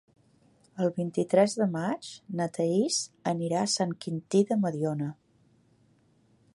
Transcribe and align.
El 0.85 0.87
vint-i-tres 0.95 1.53
de 1.59 1.67
maig 1.75 2.09
na 2.39 2.47
Thaís 2.57 2.97
anirà 3.35 3.61
a 3.65 3.69
Sant 3.75 3.95
Quintí 4.07 4.43
de 4.53 4.59
Mediona. 4.65 5.15